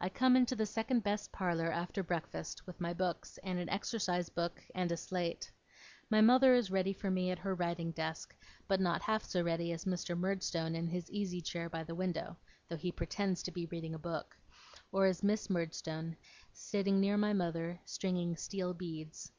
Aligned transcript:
I 0.00 0.08
come 0.08 0.36
into 0.36 0.54
the 0.54 0.66
second 0.66 1.02
best 1.02 1.32
parlour 1.32 1.72
after 1.72 2.04
breakfast, 2.04 2.64
with 2.64 2.80
my 2.80 2.94
books, 2.94 3.40
and 3.42 3.58
an 3.58 3.68
exercise 3.70 4.28
book, 4.28 4.62
and 4.72 4.92
a 4.92 4.96
slate. 4.96 5.50
My 6.10 6.20
mother 6.20 6.54
is 6.54 6.70
ready 6.70 6.92
for 6.92 7.10
me 7.10 7.32
at 7.32 7.40
her 7.40 7.52
writing 7.56 7.90
desk, 7.90 8.36
but 8.68 8.78
not 8.78 9.02
half 9.02 9.24
so 9.24 9.42
ready 9.42 9.72
as 9.72 9.84
Mr. 9.84 10.16
Murdstone 10.16 10.76
in 10.76 10.86
his 10.86 11.10
easy 11.10 11.40
chair 11.40 11.68
by 11.68 11.82
the 11.82 11.96
window 11.96 12.36
(though 12.68 12.76
he 12.76 12.92
pretends 12.92 13.42
to 13.42 13.50
be 13.50 13.66
reading 13.66 13.94
a 13.96 13.98
book), 13.98 14.36
or 14.92 15.06
as 15.06 15.24
Miss 15.24 15.50
Murdstone, 15.50 16.16
sitting 16.52 17.00
near 17.00 17.16
my 17.16 17.32
mother 17.32 17.80
stringing 17.84 18.36
steel 18.36 18.72
beads. 18.72 19.32